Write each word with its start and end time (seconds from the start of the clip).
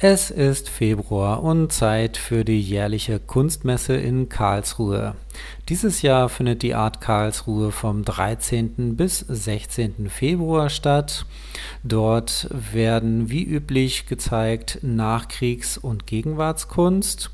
Es 0.00 0.30
ist 0.30 0.68
Februar 0.68 1.42
und 1.42 1.72
Zeit 1.72 2.18
für 2.18 2.44
die 2.44 2.60
jährliche 2.60 3.18
Kunstmesse 3.18 3.96
in 3.96 4.28
Karlsruhe. 4.28 5.16
Dieses 5.68 6.02
Jahr 6.02 6.28
findet 6.28 6.62
die 6.62 6.76
Art 6.76 7.00
Karlsruhe 7.00 7.72
vom 7.72 8.04
13. 8.04 8.94
bis 8.94 9.18
16. 9.18 10.08
Februar 10.08 10.70
statt. 10.70 11.26
Dort 11.82 12.46
werden 12.52 13.28
wie 13.28 13.42
üblich 13.42 14.06
gezeigt 14.06 14.78
Nachkriegs- 14.82 15.78
und 15.78 16.06
Gegenwartskunst, 16.06 17.32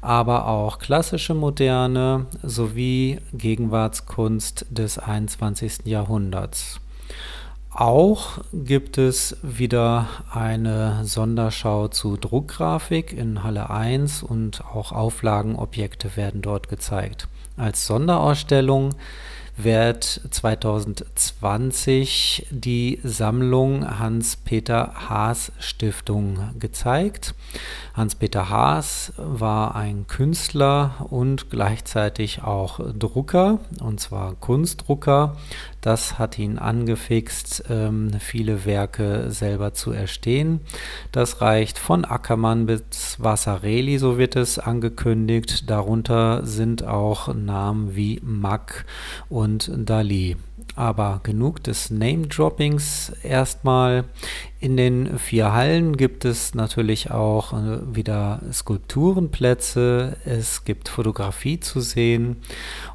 aber 0.00 0.46
auch 0.46 0.78
klassische 0.78 1.34
Moderne 1.34 2.26
sowie 2.44 3.18
Gegenwartskunst 3.32 4.66
des 4.70 5.00
21. 5.00 5.86
Jahrhunderts. 5.86 6.78
Auch 7.74 8.38
gibt 8.52 8.98
es 8.98 9.36
wieder 9.42 10.06
eine 10.30 11.00
Sonderschau 11.02 11.88
zu 11.88 12.16
Druckgrafik 12.16 13.12
in 13.12 13.42
Halle 13.42 13.68
1 13.68 14.22
und 14.22 14.64
auch 14.64 14.92
Auflagenobjekte 14.92 16.16
werden 16.16 16.40
dort 16.40 16.68
gezeigt. 16.68 17.26
Als 17.56 17.86
Sonderausstellung 17.86 18.94
wird 19.56 20.20
2020 20.30 22.46
die 22.50 23.00
Sammlung 23.04 23.98
Hans-Peter 23.98 24.92
Haas 25.08 25.52
Stiftung 25.58 26.38
gezeigt. 26.58 27.34
Hans-Peter 27.94 28.48
Haas 28.48 29.12
war 29.16 29.76
ein 29.76 30.08
Künstler 30.08 31.06
und 31.10 31.50
gleichzeitig 31.50 32.42
auch 32.42 32.80
Drucker, 32.98 33.60
und 33.80 34.00
zwar 34.00 34.34
Kunstdrucker. 34.34 35.36
Das 35.84 36.18
hat 36.18 36.38
ihn 36.38 36.56
angefixt, 36.56 37.64
ähm, 37.68 38.10
viele 38.18 38.64
Werke 38.64 39.30
selber 39.30 39.74
zu 39.74 39.92
erstehen. 39.92 40.60
Das 41.12 41.42
reicht 41.42 41.78
von 41.78 42.06
Ackermann 42.06 42.64
bis 42.64 43.18
Vasarely, 43.18 43.98
so 43.98 44.16
wird 44.16 44.34
es 44.34 44.58
angekündigt. 44.58 45.68
Darunter 45.68 46.46
sind 46.46 46.86
auch 46.86 47.34
Namen 47.34 47.94
wie 47.94 48.18
Mack 48.24 48.86
und 49.28 49.70
Dali. 49.76 50.38
Aber 50.74 51.20
genug 51.22 51.62
des 51.62 51.90
Name-Droppings 51.90 53.12
erstmal. 53.22 54.04
In 54.58 54.78
den 54.78 55.18
vier 55.18 55.52
Hallen 55.52 55.98
gibt 55.98 56.24
es 56.24 56.54
natürlich 56.54 57.10
auch 57.10 57.52
äh, 57.52 57.94
wieder 57.94 58.40
Skulpturenplätze, 58.50 60.16
es 60.24 60.64
gibt 60.64 60.88
Fotografie 60.88 61.60
zu 61.60 61.80
sehen 61.80 62.38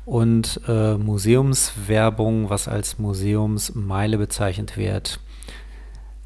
und 0.09 0.59
äh, 0.67 0.97
Museumswerbung, 0.97 2.49
was 2.49 2.67
als 2.67 2.97
Museumsmeile 2.97 4.17
bezeichnet 4.17 4.75
wird. 4.75 5.19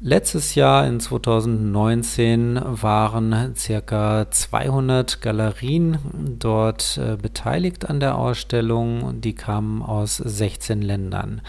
Letztes 0.06 0.54
Jahr 0.54 0.86
in 0.86 1.00
2019 1.00 2.60
waren 2.62 3.54
circa 3.56 4.30
200 4.30 5.22
Galerien 5.22 5.96
dort 6.38 6.98
äh, 6.98 7.16
beteiligt 7.16 7.88
an 7.88 8.00
der 8.00 8.18
Ausstellung. 8.18 9.22
Die 9.22 9.34
kamen 9.34 9.80
aus 9.80 10.18
16 10.18 10.82
Ländern, 10.82 11.40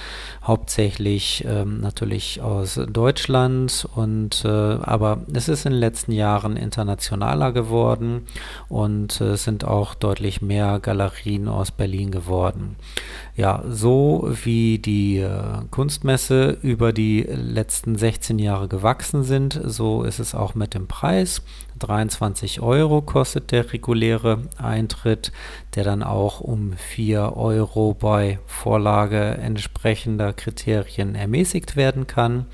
hauptsächlich 0.42 1.44
ähm, 1.45 1.81
natürlich 1.81 2.39
aus 2.39 2.80
Deutschland 2.89 3.89
und 3.94 4.45
äh, 4.45 4.47
aber 4.47 5.25
es 5.34 5.50
ist 5.50 5.66
in 5.66 5.73
den 5.73 5.81
letzten 5.81 6.14
Jahren 6.14 6.56
internationaler 6.56 7.52
geworden 7.52 8.22
und 8.69 9.19
äh, 9.19 9.31
es 9.31 9.44
sind 9.44 9.66
auch 9.66 9.95
deutlich 9.95 10.42
mehr 10.42 10.80
Galerien 10.80 11.50
aus 11.50 11.72
Berlin 11.72 12.09
geworden. 12.09 12.78
Ja, 13.36 13.66
so 13.69 14.30
wie 14.45 14.80
die 14.80 15.17
äh, 15.17 15.42
Kunstmesse 15.72 16.58
über 16.62 16.94
die 16.94 17.23
letzten 17.23 17.97
16 17.97 18.40
Jahre 18.40 18.45
gewachsen 18.68 19.24
sind, 19.24 19.60
so 19.64 20.04
ist 20.04 20.20
es 20.20 20.36
auch 20.36 20.56
mit 20.56 20.74
dem 20.74 20.88
Preis. 20.88 21.42
23 21.80 22.62
Euro 22.62 23.02
kostet 23.02 23.52
der 23.52 23.74
reguläre 23.74 24.44
Eintritt, 24.58 25.32
der 25.76 25.84
dann 25.84 26.04
auch 26.04 26.40
um 26.40 26.74
4 26.74 27.36
Euro 27.36 27.94
bei 27.94 28.40
Vorlage 28.46 29.20
entsprechender 29.20 30.31
Kriterien 30.31 31.16
ermäßigt 31.16 31.75
werden 31.75 32.08
kann. 32.08 32.46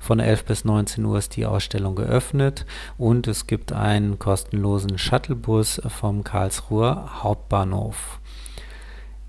Von 0.00 0.18
11 0.20 0.44
bis 0.44 0.64
19 0.64 1.04
Uhr 1.04 1.18
ist 1.18 1.36
die 1.36 1.46
Ausstellung 1.46 1.94
geöffnet 1.94 2.64
und 2.96 3.26
es 3.26 3.46
gibt 3.46 3.72
einen 3.72 4.18
kostenlosen 4.18 4.96
Shuttlebus 4.96 5.82
vom 5.88 6.24
Karlsruher 6.24 7.22
Hauptbahnhof. 7.22 8.20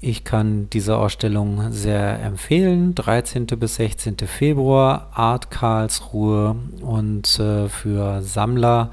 Ich 0.03 0.23
kann 0.23 0.67
diese 0.71 0.97
Ausstellung 0.97 1.71
sehr 1.71 2.23
empfehlen. 2.23 2.95
13. 2.95 3.45
bis 3.45 3.75
16. 3.75 4.17
Februar, 4.25 5.11
Art 5.13 5.51
Karlsruhe 5.51 6.55
und 6.81 7.39
äh, 7.39 7.69
für 7.69 8.23
Sammler 8.23 8.89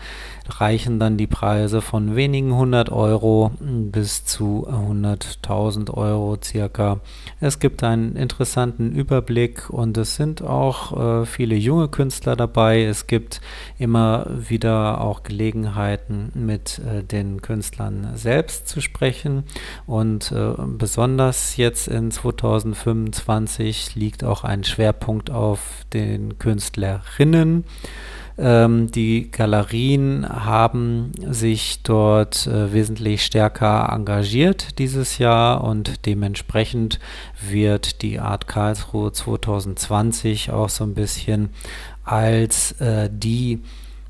reichen 0.48 0.98
dann 0.98 1.16
die 1.16 1.26
Preise 1.26 1.80
von 1.80 2.16
wenigen 2.16 2.54
hundert 2.54 2.90
Euro 2.90 3.52
bis 3.60 4.24
zu 4.24 4.66
100.000 4.68 5.92
Euro 5.92 6.36
circa. 6.42 7.00
Es 7.40 7.58
gibt 7.58 7.82
einen 7.84 8.16
interessanten 8.16 8.92
Überblick 8.92 9.70
und 9.70 9.96
es 9.98 10.16
sind 10.16 10.42
auch 10.42 11.22
äh, 11.22 11.26
viele 11.26 11.54
junge 11.54 11.88
Künstler 11.88 12.36
dabei. 12.36 12.84
Es 12.84 13.06
gibt 13.06 13.40
immer 13.78 14.26
wieder 14.28 15.00
auch 15.00 15.22
Gelegenheiten 15.22 16.32
mit 16.34 16.80
äh, 16.80 17.02
den 17.02 17.42
Künstlern 17.42 18.12
selbst 18.14 18.68
zu 18.68 18.80
sprechen 18.80 19.44
und 19.86 20.32
äh, 20.32 20.54
besonders 20.98 21.56
jetzt 21.56 21.86
in 21.86 22.10
2025 22.10 23.94
liegt 23.94 24.24
auch 24.24 24.42
ein 24.42 24.64
Schwerpunkt 24.64 25.30
auf 25.30 25.84
den 25.92 26.40
Künstlerinnen. 26.40 27.62
Ähm, 28.36 28.90
die 28.90 29.30
Galerien 29.30 30.28
haben 30.28 31.12
sich 31.30 31.84
dort 31.84 32.48
äh, 32.48 32.72
wesentlich 32.72 33.24
stärker 33.24 33.92
engagiert 33.92 34.80
dieses 34.80 35.18
Jahr 35.18 35.62
und 35.62 36.04
dementsprechend 36.04 36.98
wird 37.48 38.02
die 38.02 38.18
Art 38.18 38.48
Karlsruhe 38.48 39.12
2020 39.12 40.50
auch 40.50 40.68
so 40.68 40.82
ein 40.82 40.94
bisschen 40.94 41.50
als 42.02 42.72
äh, 42.80 43.08
die 43.08 43.62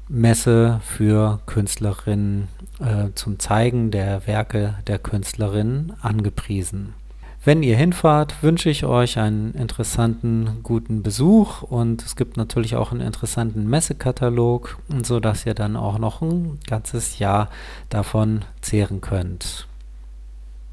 Messe 0.09 0.81
für 0.83 1.41
Künstlerinnen 1.47 2.49
äh, 2.81 3.11
zum 3.15 3.39
Zeigen 3.39 3.91
der 3.91 4.27
Werke 4.27 4.75
der 4.87 4.99
Künstlerinnen 4.99 5.93
angepriesen. 6.01 6.95
Wenn 7.45 7.63
ihr 7.63 7.77
hinfahrt, 7.77 8.43
wünsche 8.43 8.69
ich 8.69 8.85
euch 8.85 9.19
einen 9.19 9.55
interessanten, 9.55 10.61
guten 10.63 11.03
Besuch 11.03 11.63
und 11.63 12.03
es 12.05 12.17
gibt 12.17 12.37
natürlich 12.37 12.75
auch 12.75 12.91
einen 12.91 13.01
interessanten 13.01 13.69
Messekatalog, 13.69 14.79
sodass 15.03 15.47
ihr 15.47 15.55
dann 15.55 15.77
auch 15.77 15.99
noch 15.99 16.21
ein 16.21 16.59
ganzes 16.67 17.19
Jahr 17.19 17.49
davon 17.89 18.45
zehren 18.61 19.01
könnt. 19.01 19.69